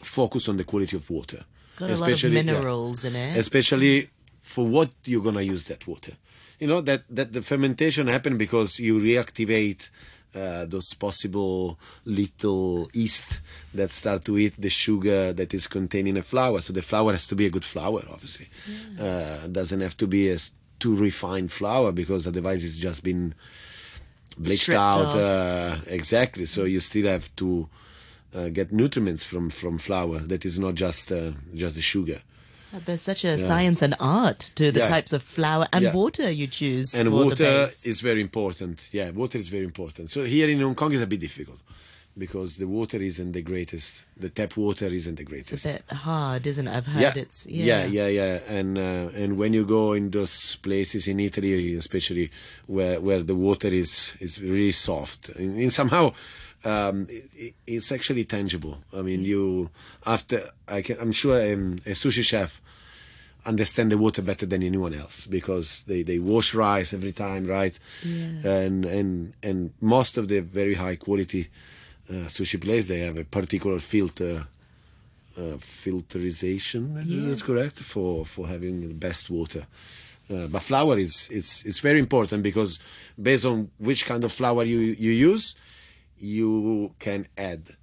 focused 0.01 0.49
on 0.49 0.57
the 0.57 0.63
quality 0.63 0.95
of 0.95 1.09
water, 1.09 1.43
Got 1.77 1.91
a 1.91 1.95
lot 1.95 2.11
of 2.11 2.23
yeah, 2.23 2.29
minerals 2.29 3.05
in 3.05 3.15
it. 3.15 3.37
especially 3.37 4.09
for 4.41 4.65
what 4.65 4.89
you're 5.05 5.21
gonna 5.23 5.41
use 5.41 5.65
that 5.65 5.85
water. 5.87 6.13
You 6.59 6.67
know 6.67 6.81
that 6.81 7.03
that 7.09 7.33
the 7.33 7.41
fermentation 7.41 8.07
happen 8.07 8.37
because 8.37 8.79
you 8.79 8.99
reactivate. 8.99 9.89
Uh, 10.35 10.65
those 10.65 10.93
possible 10.93 11.79
little 12.03 12.89
yeast 12.93 13.39
that 13.73 13.89
start 13.89 14.25
to 14.25 14.37
eat 14.37 14.53
the 14.59 14.69
sugar 14.69 15.31
that 15.31 15.53
is 15.53 15.65
contained 15.67 16.09
in 16.09 16.17
a 16.17 16.23
flour. 16.23 16.59
So 16.59 16.73
the 16.73 16.81
flour 16.81 17.13
has 17.13 17.25
to 17.27 17.35
be 17.35 17.45
a 17.45 17.49
good 17.49 17.63
flour, 17.63 18.03
obviously. 18.11 18.47
Uh, 18.99 19.47
doesn't 19.47 19.79
have 19.79 19.95
to 19.97 20.07
be 20.07 20.29
a 20.29 20.37
too 20.77 20.95
refined 20.95 21.51
flour 21.51 21.91
because 21.91 22.27
otherwise 22.27 22.63
it's 22.65 22.77
just 22.77 23.01
been 23.03 23.33
bleached 24.37 24.63
Stripped 24.63 24.79
out. 24.79 25.15
Uh, 25.15 25.77
exactly. 25.87 26.45
So 26.45 26.65
you 26.65 26.79
still 26.79 27.07
have 27.07 27.33
to 27.37 27.69
uh, 28.35 28.49
get 28.49 28.71
nutrients 28.71 29.23
from 29.23 29.49
from 29.49 29.77
flour. 29.77 30.19
That 30.19 30.45
is 30.45 30.59
not 30.59 30.75
just 30.75 31.11
uh, 31.11 31.31
just 31.53 31.75
the 31.75 31.81
sugar. 31.81 32.19
There's 32.85 33.01
such 33.01 33.23
a 33.23 33.37
science 33.37 33.81
and 33.81 33.95
art 33.99 34.51
to 34.55 34.71
the 34.71 34.79
Yeah. 34.79 34.89
types 34.89 35.13
of 35.13 35.23
flour 35.23 35.67
and 35.71 35.83
Yeah. 35.83 35.93
water 35.93 36.29
you 36.29 36.47
choose 36.47 36.93
and 36.93 37.07
for 37.07 37.19
the 37.19 37.25
water 37.25 37.69
is 37.85 38.01
very 38.01 38.21
important. 38.21 38.89
Yeah, 38.91 39.11
water 39.11 39.37
is 39.37 39.47
very 39.47 39.63
important. 39.63 40.11
So 40.11 40.23
here 40.25 40.49
in 40.49 40.59
Hong 40.59 40.75
Kong 40.75 40.91
it's 40.93 41.01
a 41.01 41.07
bit 41.07 41.21
difficult 41.21 41.59
because 42.17 42.57
the 42.57 42.67
water 42.67 42.97
isn't 43.01 43.31
the 43.33 43.41
greatest. 43.41 44.03
The 44.17 44.29
tap 44.29 44.55
water 44.57 44.87
isn't 44.87 45.15
the 45.15 45.23
greatest. 45.23 45.53
It's 45.53 45.65
a 45.65 45.73
bit 45.73 45.91
hard, 45.91 46.47
isn't 46.47 46.67
it? 46.67 46.71
I've 46.75 46.85
heard 46.85 47.01
yeah. 47.01 47.13
it's 47.15 47.45
yeah, 47.45 47.85
yeah, 47.85 48.07
yeah. 48.07 48.39
And 48.49 48.77
uh, 48.77 49.09
and 49.15 49.37
when 49.37 49.53
you 49.53 49.65
go 49.65 49.93
in 49.93 50.11
those 50.11 50.55
places 50.57 51.07
in 51.07 51.19
Italy, 51.19 51.75
especially 51.75 52.29
where 52.67 52.99
where 52.99 53.21
the 53.21 53.35
water 53.35 53.67
is 53.69 54.17
is 54.19 54.41
really 54.41 54.71
soft, 54.73 55.29
and, 55.29 55.55
and 55.57 55.71
somehow. 55.71 56.13
Um, 56.65 57.07
it, 57.09 57.53
it's 57.67 57.91
actually 57.91 58.25
tangible. 58.25 58.79
I 58.95 59.01
mean, 59.01 59.23
you 59.23 59.69
after 60.05 60.41
I 60.67 60.81
can, 60.81 60.97
I'm 60.99 61.11
sure 61.11 61.35
um, 61.53 61.79
a 61.85 61.91
sushi 61.91 62.23
chef 62.23 62.59
understand 63.45 63.91
the 63.91 63.97
water 63.97 64.21
better 64.21 64.45
than 64.45 64.63
anyone 64.63 64.93
else 64.93 65.27
because 65.27 65.83
they, 65.87 66.01
they 66.01 66.17
wash 66.17 66.55
rice 66.55 66.93
every 66.93 67.11
time, 67.11 67.45
right? 67.45 67.77
Yeah. 68.03 68.49
And 68.49 68.85
and 68.85 69.33
and 69.43 69.71
most 69.81 70.17
of 70.17 70.27
the 70.27 70.39
very 70.39 70.73
high 70.73 70.95
quality 70.95 71.47
uh, 72.09 72.27
sushi 72.27 72.59
places 72.59 72.87
they 72.87 72.99
have 72.99 73.17
a 73.17 73.23
particular 73.23 73.79
filter 73.79 74.47
uh, 75.37 75.57
filterization. 75.59 77.03
Yes. 77.05 77.27
That's 77.27 77.41
correct 77.43 77.79
for 77.79 78.25
for 78.25 78.47
having 78.47 78.81
the 78.81 78.93
best 78.93 79.29
water. 79.29 79.67
Uh, 80.31 80.47
but 80.47 80.61
flour 80.61 80.97
is 80.97 81.29
it's 81.31 81.63
it's 81.65 81.79
very 81.79 81.99
important 81.99 82.41
because 82.41 82.79
based 83.21 83.45
on 83.45 83.69
which 83.77 84.05
kind 84.05 84.23
of 84.23 84.31
flour 84.31 84.63
you 84.63 84.79
you 84.79 85.11
use, 85.11 85.55
you 86.17 86.93
can 86.99 87.27
add 87.37 87.75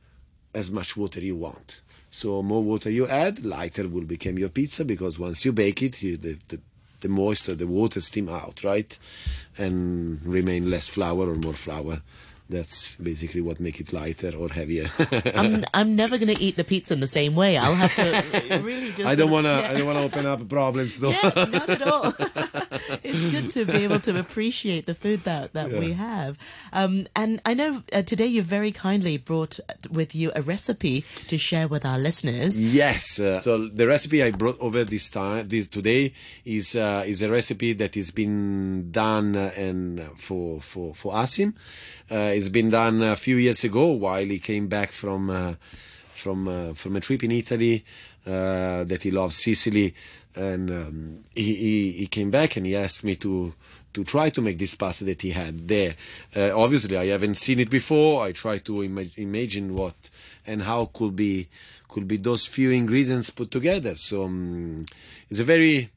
as 0.54 0.70
much 0.70 0.96
water 0.96 1.20
you 1.20 1.36
want. 1.36 1.80
So 2.10 2.42
more 2.42 2.62
water 2.62 2.90
you 2.90 3.06
add, 3.06 3.44
lighter 3.44 3.88
will 3.88 4.04
become 4.04 4.38
your 4.38 4.50
pizza 4.50 4.84
because 4.84 5.18
once 5.18 5.44
you 5.44 5.52
bake 5.52 5.82
it, 5.82 6.02
you, 6.02 6.16
the, 6.16 6.38
the 6.48 6.60
the 7.02 7.08
moisture, 7.08 7.54
the 7.54 7.66
water 7.66 8.00
steam 8.00 8.28
out, 8.28 8.64
right, 8.64 8.98
and 9.58 10.24
remain 10.24 10.70
less 10.70 10.88
flour 10.88 11.28
or 11.30 11.34
more 11.34 11.52
flour. 11.52 12.00
That's 12.52 12.96
basically 12.96 13.40
what 13.40 13.58
make 13.60 13.80
it 13.80 13.92
lighter 13.92 14.32
or 14.36 14.48
heavier. 14.48 14.90
I'm 15.34 15.64
I'm 15.74 15.96
never 15.96 16.18
going 16.18 16.34
to 16.34 16.42
eat 16.42 16.56
the 16.56 16.64
pizza 16.64 16.94
in 16.94 17.00
the 17.00 17.06
same 17.08 17.34
way. 17.34 17.56
I'll 17.56 17.74
have 17.74 17.94
to 17.96 18.60
really 18.62 18.92
just. 18.92 19.06
I 19.06 19.14
don't 19.14 19.30
want 19.30 19.46
to. 19.46 19.52
yeah. 19.52 19.70
I 19.70 19.74
don't 19.74 19.86
want 19.86 19.98
to 19.98 20.04
open 20.04 20.26
up 20.26 20.48
problems 20.48 21.00
though. 21.00 21.10
Yeah, 21.10 21.46
not 21.50 21.68
at 21.70 21.82
all. 21.82 22.14
it's 23.02 23.30
good 23.30 23.50
to 23.50 23.64
be 23.64 23.84
able 23.84 24.00
to 24.00 24.18
appreciate 24.18 24.86
the 24.86 24.94
food 24.94 25.24
that, 25.24 25.52
that 25.54 25.70
we 25.70 25.92
have. 25.92 26.36
Um, 26.72 27.06
and 27.16 27.40
I 27.44 27.54
know 27.54 27.82
uh, 27.92 28.02
today 28.02 28.26
you 28.26 28.42
very 28.42 28.72
kindly 28.72 29.16
brought 29.16 29.58
with 29.90 30.14
you 30.14 30.32
a 30.34 30.42
recipe 30.42 31.04
to 31.28 31.38
share 31.38 31.68
with 31.68 31.84
our 31.84 31.98
listeners. 31.98 32.60
Yes. 32.60 33.18
Uh, 33.18 33.40
so 33.40 33.68
the 33.68 33.86
recipe 33.86 34.22
I 34.22 34.30
brought 34.30 34.58
over 34.60 34.84
this 34.84 35.08
time, 35.08 35.48
this 35.48 35.66
today, 35.66 36.12
is 36.44 36.76
uh, 36.76 37.04
is 37.06 37.22
a 37.22 37.30
recipe 37.30 37.72
that 37.74 37.94
has 37.94 38.10
been 38.10 38.90
done 38.90 39.36
uh, 39.36 39.50
and 39.56 40.00
uh, 40.00 40.04
for 40.16 40.60
for 40.60 40.94
for 40.94 41.12
Asim. 41.12 41.54
Uh, 42.12 42.32
it's 42.34 42.50
been 42.50 42.68
done 42.68 43.02
a 43.02 43.16
few 43.16 43.36
years 43.36 43.64
ago 43.64 43.86
while 43.86 44.24
he 44.24 44.38
came 44.38 44.68
back 44.68 44.92
from 44.92 45.30
uh, 45.30 45.54
from 46.12 46.46
uh, 46.46 46.74
from 46.74 46.96
a 46.96 47.00
trip 47.00 47.24
in 47.24 47.30
Italy 47.30 47.82
that 48.26 49.00
he 49.02 49.10
loves 49.10 49.36
Sicily, 49.42 49.94
and 50.36 50.70
um, 50.70 51.24
he, 51.34 51.54
he 51.54 51.92
he 51.92 52.06
came 52.06 52.30
back 52.30 52.56
and 52.56 52.66
he 52.66 52.76
asked 52.76 53.02
me 53.02 53.16
to 53.16 53.54
to 53.94 54.04
try 54.04 54.30
to 54.30 54.42
make 54.42 54.58
this 54.58 54.74
pasta 54.74 55.04
that 55.04 55.22
he 55.22 55.30
had 55.30 55.66
there. 55.68 55.94
Uh, 56.34 56.50
obviously, 56.54 56.96
I 56.98 57.06
haven't 57.06 57.36
seen 57.36 57.60
it 57.60 57.70
before. 57.70 58.24
I 58.24 58.32
try 58.32 58.58
to 58.58 58.82
ima- 58.82 59.06
imagine 59.16 59.74
what 59.74 59.94
and 60.46 60.62
how 60.62 60.90
could 60.92 61.16
be 61.16 61.48
could 61.88 62.08
be 62.08 62.16
those 62.16 62.44
few 62.46 62.70
ingredients 62.70 63.30
put 63.30 63.50
together. 63.50 63.94
So 63.96 64.24
um, 64.24 64.84
it's 65.30 65.40
a 65.40 65.44
very 65.44 65.90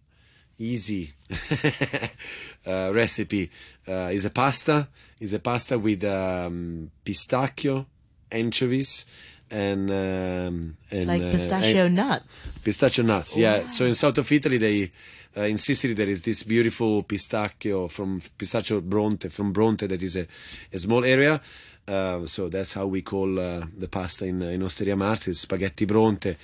easy 0.58 1.10
uh, 2.66 2.92
recipe. 2.94 3.50
Uh, 3.88 4.10
it's 4.12 4.26
a 4.26 4.30
pasta. 4.30 4.88
It's 5.20 5.34
a 5.34 5.40
pasta 5.40 5.78
with 5.78 6.04
um, 6.04 6.90
pistachio, 7.04 7.86
anchovies, 8.32 9.06
and 9.52 9.90
um, 9.92 10.78
and 10.92 11.08
Like 11.08 11.22
uh, 11.22 11.32
pistachio 11.32 11.86
and- 11.86 11.96
nuts. 11.96 12.58
Pistachio 12.64 13.04
nuts, 13.06 13.38
yeah. 13.38 13.68
So 13.68 13.86
in 13.86 13.96
south 13.96 14.18
of 14.18 14.32
Italy, 14.32 14.58
they 14.58 14.92
uh, 15.38 15.42
in 15.44 15.58
Sicily 15.58 15.94
there 15.94 16.10
is 16.10 16.22
this 16.22 16.44
beautiful 16.44 17.04
pistachio 17.04 17.88
from 17.88 18.22
pistachio 18.38 18.82
Bronte 18.82 19.30
from 19.30 19.52
Bronte 19.54 19.88
that 19.88 20.02
is 20.02 20.16
a, 20.16 20.28
a 20.74 20.80
small 20.80 21.04
area. 21.06 21.40
Uh, 21.88 22.26
so 22.26 22.50
that's 22.50 22.74
how 22.74 22.88
we 22.88 23.04
call 23.04 23.40
uh, 23.40 23.64
the 23.78 23.88
pasta 23.88 24.26
in 24.26 24.42
in 24.42 24.64
Osteria 24.64 24.96
Marzia, 24.96 25.36
spaghetti 25.36 25.86
Bronte, 25.86 26.36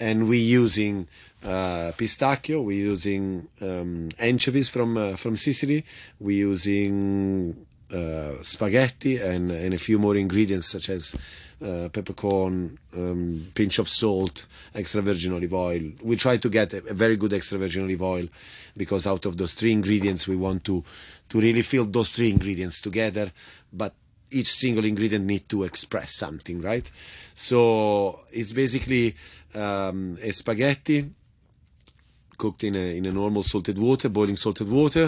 and 0.00 0.28
we're 0.28 0.42
using 0.62 1.06
uh, 1.44 1.92
pistachio, 1.96 2.62
we're 2.62 2.86
using 2.86 3.48
um, 3.60 4.10
anchovies 4.18 4.68
from 4.68 4.96
uh, 4.96 5.16
from 5.16 5.36
Sicily, 5.36 5.84
we're 6.20 6.38
using 6.38 7.66
uh, 7.92 8.42
spaghetti 8.42 9.18
and, 9.18 9.50
and 9.50 9.74
a 9.74 9.78
few 9.78 9.98
more 9.98 10.16
ingredients 10.16 10.68
such 10.68 10.88
as 10.88 11.14
uh, 11.62 11.88
peppercorn, 11.90 12.78
um, 12.96 13.46
pinch 13.54 13.78
of 13.78 13.88
salt, 13.88 14.46
extra 14.74 15.02
virgin 15.02 15.32
olive 15.32 15.52
oil. 15.54 15.82
We 16.02 16.16
try 16.16 16.38
to 16.38 16.48
get 16.48 16.72
a, 16.72 16.78
a, 16.88 16.94
very 16.94 17.16
good 17.16 17.32
extra 17.32 17.58
virgin 17.58 17.84
olive 17.84 18.02
oil 18.02 18.28
because 18.76 19.06
out 19.06 19.26
of 19.26 19.36
those 19.36 19.54
three 19.54 19.72
ingredients, 19.72 20.26
we 20.26 20.36
want 20.36 20.64
to 20.64 20.82
to 21.28 21.40
really 21.40 21.62
fill 21.62 21.84
those 21.84 22.10
three 22.10 22.30
ingredients 22.30 22.80
together. 22.80 23.30
But 23.72 23.94
each 24.30 24.52
single 24.52 24.84
ingredient 24.84 25.26
need 25.26 25.48
to 25.50 25.64
express 25.64 26.14
something, 26.14 26.62
right? 26.62 26.90
So 27.34 28.20
it's 28.32 28.52
basically 28.52 29.14
um, 29.54 30.16
a 30.22 30.32
spaghetti 30.32 31.10
cooked 32.42 32.64
in 32.64 32.74
a 32.74 32.86
in 32.98 33.04
a 33.06 33.12
normal 33.12 33.42
salted 33.42 33.78
water, 33.78 34.08
boiling 34.08 34.36
salted 34.36 34.68
water 34.68 35.06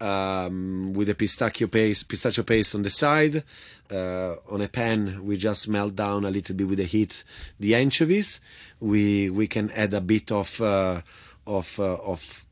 um, 0.00 0.92
with 0.94 1.08
a 1.08 1.14
pistachio 1.14 1.68
paste, 1.68 2.08
pistachio 2.08 2.44
paste 2.44 2.74
on 2.74 2.82
the 2.82 2.90
side. 2.90 3.42
Uh, 3.90 4.34
on 4.50 4.60
a 4.62 4.68
pan, 4.68 5.24
we 5.24 5.36
just 5.36 5.68
melt 5.68 5.94
down 5.94 6.24
a 6.24 6.30
little 6.30 6.56
bit 6.56 6.66
with 6.66 6.78
the 6.78 6.84
heat 6.84 7.24
the 7.60 7.74
anchovies. 7.74 8.40
We 8.80 9.30
we 9.30 9.46
can 9.46 9.70
add 9.70 9.94
a 9.94 10.00
bit 10.00 10.32
of 10.32 10.60
uh, 10.60 11.02
of 11.46 11.78
uh, 11.78 11.96
of 12.12 12.44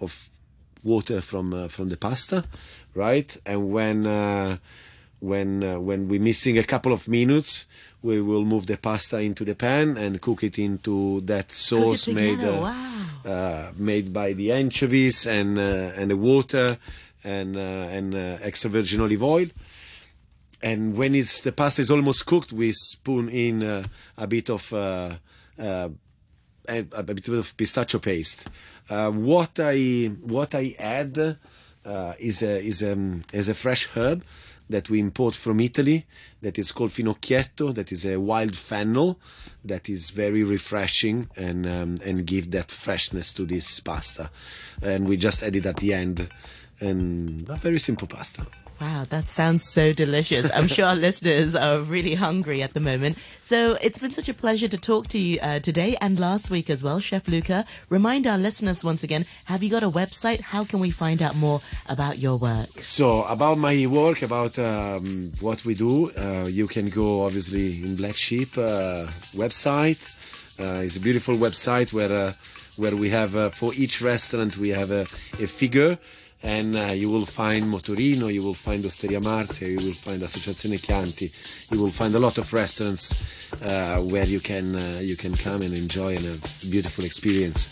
of 0.00 0.30
water 0.82 1.20
from 1.20 1.52
uh, 1.52 1.68
from 1.68 1.88
the 1.88 1.96
pasta, 1.96 2.44
right? 2.94 3.36
And 3.44 3.70
when 3.72 4.06
uh, 4.06 4.58
when 5.20 5.64
uh, 5.64 5.80
when 5.80 6.08
we're 6.08 6.20
missing 6.20 6.58
a 6.58 6.64
couple 6.64 6.92
of 6.92 7.08
minutes, 7.08 7.66
we 8.02 8.20
will 8.20 8.44
move 8.44 8.66
the 8.66 8.76
pasta 8.76 9.18
into 9.18 9.44
the 9.44 9.54
pan 9.54 9.96
and 9.96 10.20
cook 10.20 10.44
it 10.44 10.58
into 10.58 11.20
that 11.22 11.50
sauce 11.50 12.08
made 12.08 12.40
uh, 12.40 12.60
wow. 12.62 13.07
Uh, 13.28 13.72
made 13.76 14.10
by 14.10 14.32
the 14.32 14.52
anchovies 14.52 15.26
and 15.26 15.58
uh, 15.58 15.92
and 15.96 16.10
the 16.10 16.16
water 16.16 16.78
and 17.22 17.56
uh, 17.56 17.60
and 17.96 18.14
uh, 18.14 18.38
extra 18.42 18.70
virgin 18.70 19.02
olive 19.02 19.22
oil. 19.22 19.46
And 20.62 20.96
when 20.96 21.14
it's, 21.14 21.42
the 21.42 21.52
pasta 21.52 21.82
is 21.82 21.90
almost 21.90 22.24
cooked, 22.24 22.52
we 22.52 22.72
spoon 22.72 23.28
in 23.28 23.62
uh, 23.62 23.84
a 24.16 24.26
bit 24.26 24.48
of 24.48 24.72
a, 24.72 25.20
bit 27.04 27.28
of 27.28 27.56
pistachio 27.56 28.00
paste. 28.00 28.48
what 28.88 29.60
I 29.60 30.06
what 30.22 30.54
I 30.54 30.74
add 30.78 31.36
is 32.18 32.42
a 32.42 32.58
is 32.58 32.80
a 32.82 33.20
is 33.32 33.48
a 33.48 33.54
fresh 33.54 33.88
herb 33.94 34.24
that 34.70 34.90
we 34.90 35.00
import 35.00 35.34
from 35.34 35.60
Italy 35.60 36.06
that 36.42 36.58
is 36.58 36.72
called 36.72 36.90
finocchietto, 36.90 37.74
that 37.74 37.92
is 37.92 38.04
a 38.04 38.18
wild 38.18 38.56
fennel 38.56 39.18
that 39.64 39.88
is 39.88 40.10
very 40.10 40.42
refreshing 40.42 41.28
and 41.36 41.66
um, 41.66 41.98
and 42.04 42.26
give 42.26 42.50
that 42.50 42.70
freshness 42.70 43.32
to 43.34 43.44
this 43.44 43.80
pasta. 43.80 44.30
And 44.82 45.08
we 45.08 45.16
just 45.16 45.42
add 45.42 45.56
it 45.56 45.66
at 45.66 45.76
the 45.76 45.92
end, 45.92 46.28
and 46.80 47.48
a 47.48 47.56
very 47.56 47.78
simple 47.78 48.06
pasta. 48.06 48.46
Wow, 48.80 49.06
that 49.10 49.28
sounds 49.28 49.68
so 49.68 49.92
delicious. 49.92 50.50
I'm 50.54 50.68
sure 50.68 50.86
our 50.86 50.94
listeners 51.08 51.56
are 51.56 51.80
really 51.80 52.14
hungry 52.14 52.62
at 52.62 52.74
the 52.74 52.80
moment. 52.80 53.18
So 53.40 53.76
it's 53.80 53.98
been 53.98 54.12
such 54.12 54.28
a 54.28 54.34
pleasure 54.34 54.68
to 54.68 54.78
talk 54.78 55.08
to 55.08 55.18
you 55.18 55.40
uh, 55.40 55.58
today 55.58 55.96
and 56.00 56.18
last 56.20 56.48
week 56.48 56.70
as 56.70 56.84
well, 56.84 57.00
Chef 57.00 57.26
Luca. 57.26 57.64
Remind 57.88 58.28
our 58.28 58.38
listeners 58.38 58.84
once 58.84 59.02
again, 59.02 59.26
have 59.46 59.64
you 59.64 59.70
got 59.70 59.82
a 59.82 59.90
website? 59.90 60.40
How 60.40 60.62
can 60.64 60.78
we 60.78 60.92
find 60.92 61.22
out 61.22 61.34
more 61.34 61.60
about 61.88 62.18
your 62.18 62.36
work? 62.36 62.68
So 62.82 63.24
about 63.24 63.58
my 63.58 63.86
work, 63.86 64.22
about 64.22 64.56
um, 64.60 65.32
what 65.40 65.64
we 65.64 65.74
do, 65.74 66.12
uh, 66.12 66.46
you 66.48 66.68
can 66.68 66.88
go 66.88 67.24
obviously 67.24 67.82
in 67.82 67.96
Black 67.96 68.14
Sheep 68.14 68.56
uh, 68.56 69.06
website. 69.34 69.98
Uh, 70.60 70.82
it's 70.84 70.96
a 70.96 71.00
beautiful 71.00 71.34
website 71.34 71.92
where 71.92 72.12
uh, 72.12 72.32
where 72.76 72.94
we 72.94 73.10
have 73.10 73.34
uh, 73.34 73.48
for 73.50 73.74
each 73.74 74.00
restaurant 74.00 74.56
we 74.56 74.68
have 74.68 74.92
a, 74.92 75.02
a 75.42 75.46
figure 75.46 75.98
and 76.42 76.76
uh, 76.76 76.84
you 76.92 77.10
will 77.10 77.26
find 77.26 77.64
Motorino, 77.64 78.32
you 78.32 78.42
will 78.42 78.54
find 78.54 78.84
Osteria 78.84 79.20
Marzia, 79.20 79.68
you 79.68 79.76
will 79.76 79.94
find 79.94 80.22
Associazione 80.22 80.78
Chianti, 80.80 81.30
you 81.70 81.80
will 81.80 81.90
find 81.90 82.14
a 82.14 82.18
lot 82.18 82.38
of 82.38 82.52
restaurants 82.52 83.12
uh, 83.62 84.00
where 84.00 84.24
you 84.26 84.40
can 84.40 84.76
uh, 84.76 84.98
you 85.00 85.16
can 85.16 85.34
come 85.34 85.62
and 85.62 85.74
enjoy 85.76 86.14
and 86.16 86.24
have 86.24 86.62
a 86.64 86.66
beautiful 86.70 87.04
experience 87.04 87.68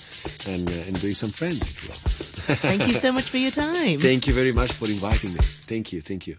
and 0.48 0.68
uh, 0.68 0.72
enjoy 0.88 1.12
some 1.12 1.30
friends 1.30 1.62
if 1.62 1.84
you 1.84 2.54
thank 2.56 2.86
you 2.86 2.94
so 2.94 3.12
much 3.16 3.24
for 3.30 3.38
your 3.38 3.50
time. 3.50 3.98
Thank 3.98 4.26
you 4.26 4.34
very 4.34 4.52
much 4.52 4.72
for 4.72 4.86
inviting 4.86 5.32
me. 5.34 5.38
Thank 5.40 5.92
you, 5.92 6.00
thank 6.00 6.26
you. 6.26 6.36